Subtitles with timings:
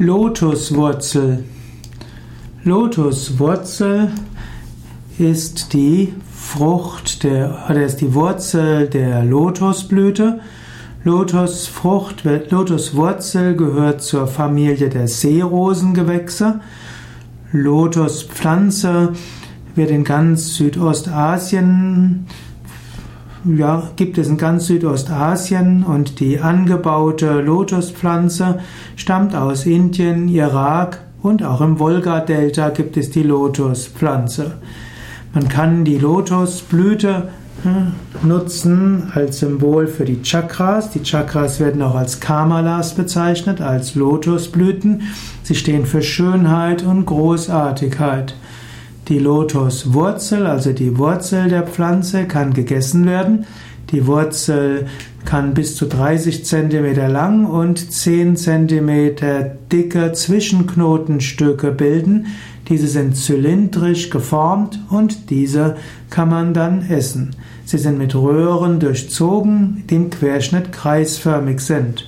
[0.00, 1.42] Lotuswurzel.
[2.62, 4.12] Lotuswurzel
[5.18, 10.38] ist die Frucht der, oder ist die Wurzel der Lotusblüte.
[11.02, 16.60] Lotusfrucht, Lotuswurzel gehört zur Familie der Seerosengewächse.
[17.50, 19.14] Lotuspflanze
[19.74, 22.26] wird in ganz Südostasien
[23.56, 28.60] ja, gibt es in ganz Südostasien und die angebaute Lotuspflanze
[28.96, 34.52] stammt aus Indien, Irak und auch im Wolga-Delta gibt es die Lotuspflanze.
[35.34, 37.28] Man kann die Lotusblüte
[37.62, 40.90] hm, nutzen als Symbol für die Chakras.
[40.90, 45.02] Die Chakras werden auch als Kamalas bezeichnet, als Lotusblüten.
[45.42, 48.34] Sie stehen für Schönheit und Großartigkeit.
[49.08, 53.46] Die Lotuswurzel, also die Wurzel der Pflanze, kann gegessen werden.
[53.90, 54.86] Die Wurzel
[55.24, 59.16] kann bis zu 30 cm lang und 10 cm
[59.72, 62.26] dicke Zwischenknotenstücke bilden.
[62.68, 65.76] Diese sind zylindrisch geformt und diese
[66.10, 67.30] kann man dann essen.
[67.64, 72.06] Sie sind mit Röhren durchzogen, die im Querschnitt kreisförmig sind.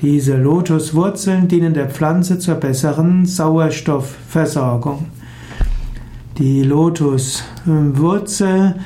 [0.00, 5.06] Diese Lotuswurzeln dienen der Pflanze zur besseren Sauerstoffversorgung.
[6.38, 8.76] Die Lotuswurzel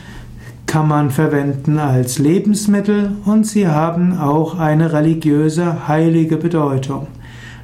[0.64, 7.08] kann man verwenden als Lebensmittel und sie haben auch eine religiöse heilige Bedeutung.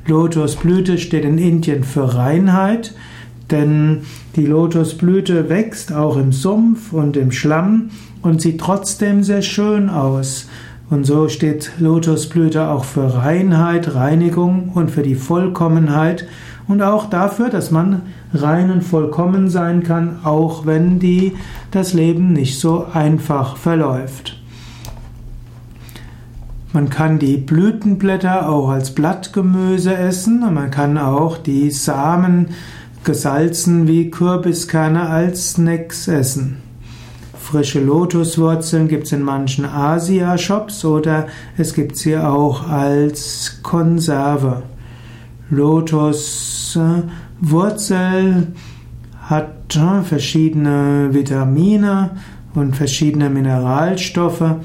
[0.06, 2.94] Lotusblüte steht in Indien für Reinheit,
[3.50, 4.02] denn
[4.36, 7.88] die Lotusblüte wächst auch im Sumpf und im Schlamm
[8.20, 10.48] und sieht trotzdem sehr schön aus.
[10.90, 16.26] Und so steht Lotusblüte auch für Reinheit, Reinigung und für die Vollkommenheit
[16.66, 21.36] und auch dafür, dass man rein und vollkommen sein kann, auch wenn die,
[21.70, 24.38] das Leben nicht so einfach verläuft.
[26.72, 32.48] Man kann die Blütenblätter auch als Blattgemüse essen und man kann auch die Samen
[33.04, 36.67] gesalzen wie Kürbiskerne als Snacks essen.
[37.50, 44.64] Frische Lotuswurzeln gibt es in manchen Asia-Shops oder es gibt sie auch als Konserve.
[45.48, 48.48] Lotuswurzel
[49.22, 52.10] hat verschiedene Vitamine
[52.54, 54.56] und verschiedene Mineralstoffe,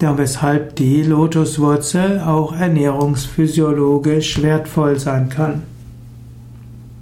[0.00, 5.62] weshalb die Lotuswurzel auch ernährungsphysiologisch wertvoll sein kann.